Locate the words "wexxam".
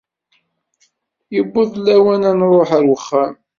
2.89-3.33